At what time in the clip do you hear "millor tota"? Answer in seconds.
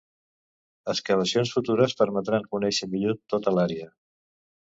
2.95-3.57